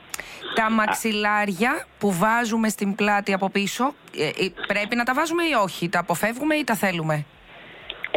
[0.56, 5.54] Τα μαξιλάρια που βάζουμε στην πλάτη από πίσω ε, ε, πρέπει να τα βάζουμε ή
[5.64, 7.26] όχι, τα αποφεύγουμε ή τα θέλουμε;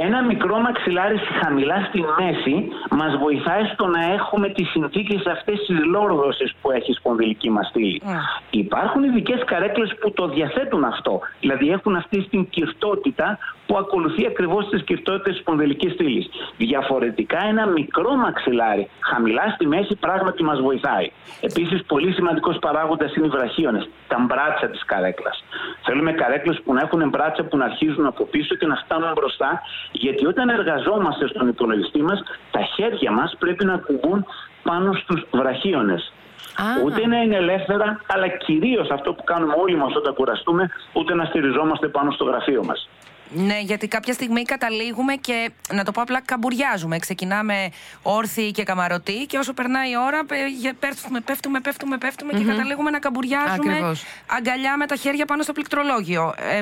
[0.07, 5.79] Ένα μικρό μαξιλάρι χαμηλά στη μέση μας βοηθάει στο να έχουμε τις συνθήκες αυτές τις
[5.85, 8.03] λόρδωσης που έχει η σπονδυλική μας στήλη.
[8.05, 8.19] Ναι.
[8.51, 11.21] Υπάρχουν ειδικές καρέκλες που το διαθέτουν αυτό.
[11.41, 13.39] Δηλαδή έχουν αυτή την κυρτότητα
[13.71, 16.29] που ακολουθεί ακριβώς τις κυρτότητες της σπονδυλικής στήλης.
[16.57, 21.11] Διαφορετικά ένα μικρό μαξιλάρι χαμηλά στη μέση πράγματι μας βοηθάει.
[21.41, 25.45] Επίσης πολύ σημαντικός παράγοντας είναι οι βραχίονες, τα μπράτσα της καρέκλας.
[25.85, 29.63] Θέλουμε καρέκλες που να έχουν μπράτσα που να αρχίζουν από πίσω και να φτάνουν μπροστά
[29.93, 34.27] γιατί όταν εργαζόμαστε στον υπολογιστή μας, τα χέρια μας πρέπει να κουμπούν
[34.63, 36.13] πάνω στους βραχίονες.
[36.85, 41.25] Ούτε να είναι ελεύθερα, αλλά κυρίως αυτό που κάνουμε όλοι μας όταν κουραστούμε, ούτε να
[41.25, 42.89] στηριζόμαστε πάνω στο γραφείο μας.
[43.33, 46.99] Ναι, γιατί κάποια στιγμή καταλήγουμε και να το πω απλά καμπουριάζουμε.
[46.99, 47.71] Ξεκινάμε
[48.03, 50.25] όρθιοι και καμαρωτοί και όσο περνάει η ώρα
[50.79, 54.05] πέφτουμε, πέφτουμε, πέφτουμε, πέφτουμε και καταλήγουμε να καμπουριάζουμε Ακριβώς.
[54.27, 56.35] αγκαλιά με τα χέρια πάνω στο πληκτρολόγιο.
[56.37, 56.61] Ε,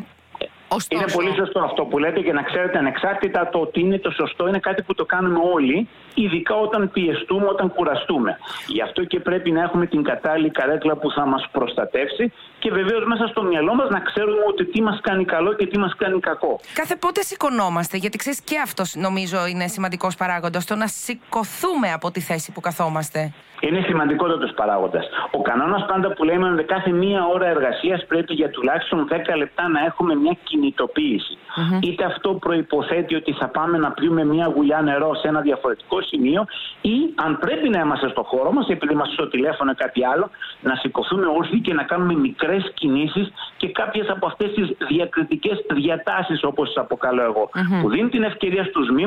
[0.68, 1.02] Ωστόσο...
[1.02, 4.48] Είναι πολύ σωστό αυτό που λέτε και να ξέρετε ανεξάρτητα το ότι είναι το σωστό
[4.48, 5.88] είναι κάτι που το κάνουμε όλοι,
[6.22, 8.38] ειδικά όταν πιεστούμε, όταν κουραστούμε.
[8.66, 13.04] Γι' αυτό και πρέπει να έχουμε την κατάλληλη καρέκλα που θα μας προστατεύσει και βεβαίως
[13.04, 16.20] μέσα στο μυαλό μας να ξέρουμε ότι τι μας κάνει καλό και τι μας κάνει
[16.20, 16.60] κακό.
[16.74, 22.10] Κάθε πότε σηκωνόμαστε, γιατί ξέρεις και αυτός νομίζω είναι σημαντικός παράγοντας, το να σηκωθούμε από
[22.10, 23.32] τη θέση που καθόμαστε.
[23.60, 25.06] Είναι σημαντικότατος παράγοντας.
[25.30, 29.68] Ο κανόνας πάντα που λέμε ότι κάθε μία ώρα εργασίας πρέπει για τουλάχιστον 10 λεπτά
[29.68, 31.38] να έχουμε μια κινητοποίηση.
[31.80, 36.46] Είτε αυτό προποθέτει ότι θα πάμε να πιούμε μια γουλιά νερό σε ένα διαφορετικό σημείο,
[36.80, 40.30] ή αν πρέπει να είμαστε στο χώρο μας, επειδή είμαστε στο τηλέφωνο ή κάτι άλλο,
[40.60, 46.42] να σηκωθούμε όρθιοι και να κάνουμε μικρές κινήσεις και κάποιες από αυτές τις διακριτικές διατάσεις,
[46.42, 47.50] όπως τις αποκαλώ εγώ,
[47.82, 49.06] που δίνουν την ευκαιρία στους μη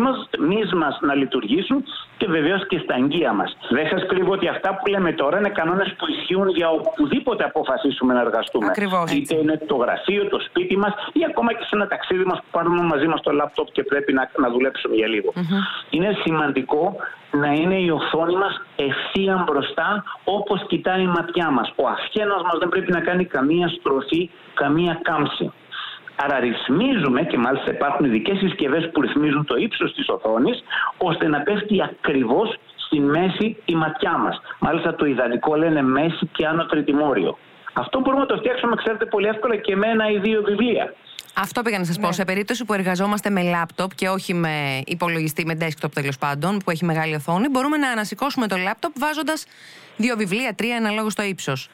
[0.75, 1.83] μας να λειτουργήσουν
[2.17, 3.57] και βεβαίως και στα αγγεία μας.
[3.69, 8.13] Δεν σας κρύβω ότι αυτά που λέμε τώρα είναι κανόνες που ισχύουν για οπουδήποτε αποφασίσουμε
[8.13, 8.65] να εργαστούμε.
[8.65, 12.37] Ακριβώς, Είτε είναι το γραφείο, το σπίτι μας ή ακόμα και σε ένα ταξίδι μας
[12.37, 15.33] που πάρουμε μαζί μας το λάπτοπ και πρέπει να, να δουλέψουμε για λιγο
[15.89, 16.90] Είναι σημαντικό
[17.31, 21.73] να είναι η οθόνη μας ευθεία μπροστά όπως κοιτάει η ματιά μας.
[21.75, 25.51] Ο αυχένα μας δεν πρέπει να κάνει καμία στροφή, καμία κάμψη.
[26.23, 30.63] Άρα ρυθμίζουμε και μάλιστα υπάρχουν ειδικές συσκευές που ρυθμίζουν το ύψος της οθόνης
[30.97, 34.41] ώστε να πέφτει ακριβώς στη μέση η ματιά μας.
[34.59, 37.37] Μάλιστα το ιδανικό λένε μέση και άνω τριτημόριο.
[37.73, 40.93] Αυτό μπορούμε να το φτιάξουμε, ξέρετε, πολύ εύκολα και με ένα ή δύο βιβλία.
[41.33, 42.07] Αυτό πήγα να σας πω.
[42.07, 42.13] Ναι.
[42.13, 46.71] Σε περίπτωση που εργαζόμαστε με λάπτοπ και όχι με υπολογιστή, με desktop τέλος πάντων, που
[46.71, 49.45] έχει μεγάλη οθόνη, μπορούμε να ανασηκώσουμε το λάπτοπ βάζοντας
[49.97, 51.69] δύο βιβλία, τρία αναλόγως στο ύψος.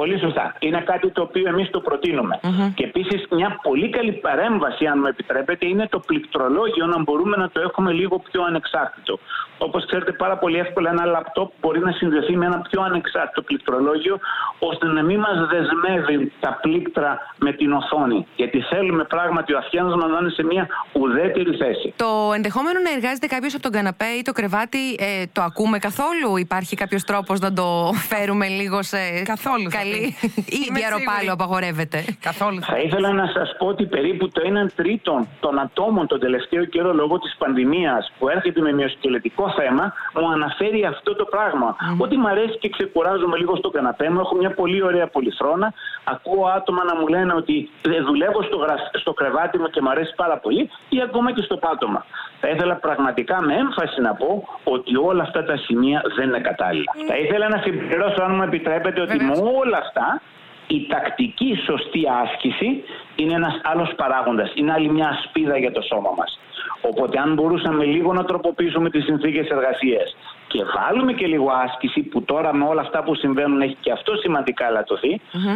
[0.00, 0.54] Πολύ σωστά.
[0.58, 2.40] Είναι κάτι το οποίο εμείς το προτεινουμε
[2.74, 7.48] Και επίσης μια πολύ καλή παρέμβαση, αν μου επιτρέπετε, είναι το πληκτρολόγιο να μπορούμε να
[7.50, 9.18] το έχουμε λίγο πιο ανεξάρτητο.
[9.58, 14.18] Όπως ξέρετε, πάρα πολύ εύκολα ένα λαπτόπ μπορεί να συνδεθεί με ένα πιο ανεξάρτητο πληκτρολόγιο,
[14.58, 18.26] ώστε να μην μας δεσμεύει τα πλήκτρα με την οθόνη.
[18.36, 21.94] Γιατί θέλουμε πράγματι ο αφιάνο να είναι σε μια ουδέτερη θέση.
[21.96, 26.36] Το ενδεχόμενο να εργάζεται κάποιος από τον καναπέ ή το κρεβάτι, ε, το ακούμε καθόλου;
[26.36, 30.16] Υπάρχει κάποιος τρόπος να το φέρουμε λίγο σε καθόλου, πάλι.
[30.58, 32.04] Ή διαρροπάλου απαγορεύεται.
[32.20, 32.60] Καθόλου.
[32.62, 36.92] Θα ήθελα να σας πω ότι περίπου το 1 τρίτο των ατόμων τον τελευταίο καιρό
[36.94, 41.76] λόγω της πανδημίας που έρχεται με μυοσκελετικό θέμα μου αναφέρει αυτό το πράγμα.
[41.98, 44.20] Ότι μου αρέσει και ξεκουράζομαι λίγο στο καναπέ μου.
[44.20, 45.72] Έχω μια πολύ ωραία πολυθρόνα.
[46.04, 47.70] Ακούω άτομα να μου λένε ότι
[48.06, 48.58] δουλεύω στο,
[48.92, 52.04] στο κρεβάτι μου και μου αρέσει πάρα πολύ ή ακόμα και στο πάτωμα.
[52.40, 56.92] Θα ήθελα πραγματικά με έμφαση να πω ότι όλα αυτά τα σημεία δεν είναι κατάλληλα.
[57.08, 60.20] Θα ήθελα να συμπληρώσω, αν μου επιτρέπετε, ότι με όλα αυτά
[60.66, 62.84] η τακτική σωστή άσκηση
[63.16, 66.38] είναι ένας άλλος παράγοντας, είναι άλλη μια ασπίδα για το σώμα μας.
[66.80, 72.22] Οπότε αν μπορούσαμε λίγο να τροποποιήσουμε τις συνθήκες εργασίας και βάλουμε και λίγο άσκηση που
[72.22, 74.86] τώρα με όλα αυτά που συμβαίνουν έχει και αυτό σημαντικά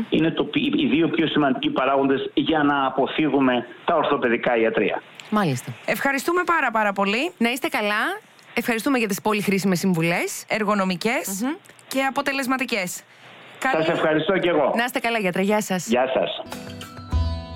[0.09, 5.03] είναι το, οι δύο πιο σημαντικοί παράγοντες για να αποφύγουμε τα ορθοπαιδικά ιατρία.
[5.31, 5.73] Μάλιστα.
[5.87, 7.33] Ευχαριστούμε πάρα πάρα πολύ.
[7.39, 8.21] Να είστε καλά.
[8.55, 10.45] Ευχαριστούμε για τις πολύ χρήσιμες συμβουλές.
[10.49, 11.45] Εργονομικές
[11.89, 13.03] και αποτελεσματικές.
[13.61, 13.85] Καλή...
[13.85, 14.73] Σας ευχαριστώ και εγώ.
[14.77, 15.43] Να είστε καλά γιατρέ.
[15.43, 15.87] Γεια σας.
[15.87, 16.43] Γεια σας.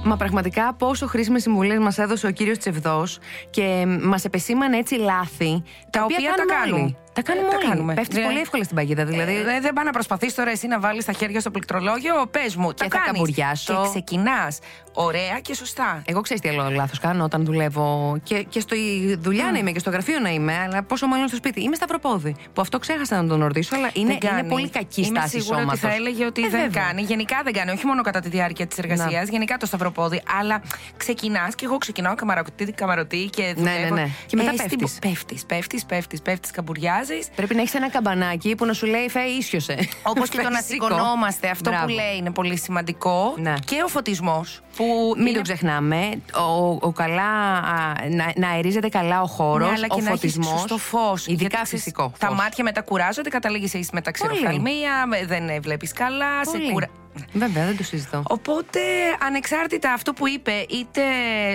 [0.04, 3.04] Μα πραγματικά πόσο χρήσιμες συμβουλές μας έδωσε ο κύριος Τσεβδό
[3.50, 5.62] και μας επεσήμανε έτσι λάθη.
[5.90, 6.96] Τα, τα οποία τα κάνουμε.
[7.14, 7.66] Τα κάνουμε ε, όλοι.
[7.68, 7.94] Κάνουμε.
[7.94, 9.04] Πέφτεις πολύ εύκολα στην παγίδα.
[9.04, 9.32] Δηλαδή.
[9.32, 12.26] Ε, δεν πάει να προσπαθείς τώρα εσύ να βάλεις τα χέρια στο πληκτρολόγιο.
[12.30, 12.72] Πες μου.
[12.72, 13.82] Και θα καμπουριάσω.
[13.82, 14.58] Και ξεκινάς
[14.94, 16.02] ωραία και σωστά.
[16.06, 18.16] Εγώ ξέρω τι άλλο λάθος κάνω όταν δουλεύω.
[18.22, 18.76] Και, και στο
[19.18, 19.52] δουλειά mm.
[19.52, 21.62] να είμαι και στο γραφείο να είμαι, αλλά πόσο μάλλον στο σπίτι.
[21.62, 22.36] Είμαι σταυροπόδι.
[22.52, 25.76] Που αυτό ξέχασα να τον ρωτήσω, αλλά είναι, είναι πολύ κακή είμαι στάση σίγουρα ότι
[25.76, 26.84] θα έλεγε ότι ε, δεν βέβαια.
[26.84, 27.02] κάνει.
[27.02, 27.70] Γενικά δεν κάνει.
[27.70, 30.22] Όχι μόνο κατά τη διάρκεια της εργασίας, γενικά το σταυροπόδι.
[30.40, 30.62] Αλλά
[30.96, 33.78] ξεκινάς και εγώ ξεκινάω καμαρωτή, καμαρωτή και δουλεύω.
[33.78, 34.08] Ναι, ναι, ναι.
[34.26, 34.98] Και μετά πέφτεις.
[35.00, 36.50] Πέφτεις, πέφτεις, πέφτεις, πέφτεις,
[37.04, 37.28] καμπουριάζει.
[37.36, 39.88] Πρέπει να έχεις ένα καμπανάκι που να σου λέει Φέ, ίσιοσε.
[40.02, 41.48] Όπως και το να σηκωνόμαστε.
[41.48, 43.34] Αυτό που λέει είναι πολύ σημαντικό.
[43.36, 43.54] Ναι.
[43.64, 44.60] Και ο φωτισμός.
[44.76, 46.10] Που Μην το ξεχνάμε.
[46.34, 47.22] Ο, ο καλά,
[48.10, 49.80] να, να αερίζεται καλά ο χώρος.
[49.80, 50.60] Ναι, ο φωτισμός.
[50.60, 51.26] Στο φως.
[51.26, 52.02] Ειδικά γιατί φυσικό.
[52.02, 52.18] Φως.
[52.18, 56.40] Τα μάτια μετά κουράζονται, καταλήγει με τα ξηροφθαλμία, δεν βλέπεις καλά.
[56.44, 56.64] Πολύ.
[56.64, 56.88] Σε κουρα...
[57.32, 58.22] Βέβαια, δεν το συζητώ.
[58.26, 58.80] Οπότε,
[59.26, 61.02] ανεξάρτητα αυτό που είπε, είτε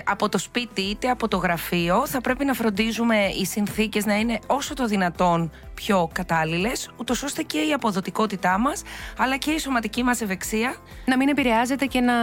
[0.06, 4.40] από το σπίτι είτε από το γραφείο, θα πρέπει να φροντίζουμε οι συνθήκες να είναι
[4.48, 8.82] όσο το δυνατόν πιο κατάλληλες, ούτως ώστε και η αποδοτικότητά μας,
[9.18, 10.76] αλλά και η σωματική μας ευεξία.
[11.06, 12.14] Να μην επηρεάζεται και να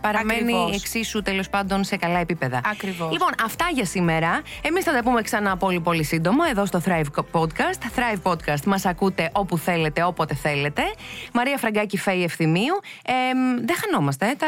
[0.00, 0.74] παραμένει Ακριβώς.
[0.76, 2.60] εξίσου τέλος πάντων σε καλά επίπεδα.
[2.64, 3.12] Ακριβώς.
[3.12, 4.42] Λοιπόν, αυτά για σήμερα.
[4.62, 7.78] Εμείς θα τα πούμε ξανά πολύ πολύ σύντομα εδώ στο Thrive Podcast.
[7.96, 10.82] Thrive Podcast μας ακούτε όπου θέλετε, όποτε θέλετε.
[11.32, 12.74] Μαρία Φραγκάκη Φέη Ευθυμίου.
[13.04, 13.12] Ε,
[13.64, 14.34] δεν χανόμαστε.
[14.38, 14.46] Τα,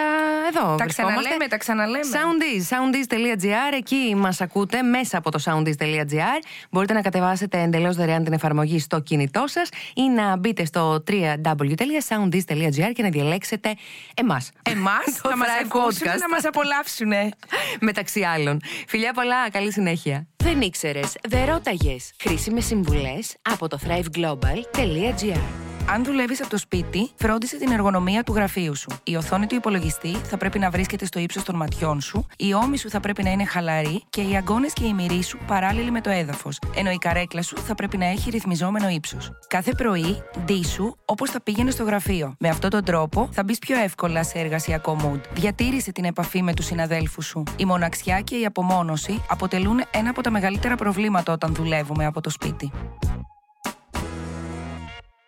[0.49, 2.05] εδώ τα ξαναλέμε, τα ξαναλέμε.
[2.13, 3.75] Soundies, soundies.gr.
[3.77, 6.43] Εκεί μας ακούτε μέσα από το soundies.gr.
[6.71, 11.05] Μπορείτε να κατεβάσετε εντελώς δωρεάν την εφαρμογή εφαρμογή στο κινητό σας ή να μπείτε στο
[11.09, 13.75] www.soundis.gr και να διαλέξετε
[14.15, 14.51] εμάς.
[14.63, 17.13] Εμάς, να μας ακούσουν, να μας απολαύσουν.
[17.89, 18.61] Μεταξύ άλλων.
[18.87, 20.27] Φιλιά πολλά, καλή συνέχεια.
[20.37, 22.13] Δεν ήξερες, δεν ρώταγες.
[22.21, 25.68] Χρήσιμες συμβουλές από το thriveglobal.gr.
[25.91, 28.89] Αν δουλεύεις από το σπίτι, φρόντισε την εργονομία του γραφείου σου.
[29.05, 32.79] Η οθόνη του υπολογιστή θα πρέπει να βρίσκεται στο ύψος των ματιών σου, η ώμη
[32.79, 36.01] σου θα πρέπει να είναι χαλαρή και οι αγκώνες και η μυρί σου παράλληλοι με
[36.01, 39.33] το έδαφος, ενώ η καρέκλα σου θα πρέπει να έχει ρυθμιζόμενο ύψος.
[39.47, 42.35] Κάθε πρωί, ντύσου όπως θα πήγαινε στο γραφείο.
[42.39, 45.21] Με αυτόν τον τρόπο θα μπεις πιο εύκολα σε εργασιακό mood.
[45.33, 47.43] Διατήρησε την επαφή με τους συναδέλφους σου.
[47.57, 52.31] Η μοναξιά και η απομόνωση αποτελούν ένα από τα μεγαλύτερα προβλήματα όταν δουλεύουμε από το
[52.31, 52.71] σπίτι.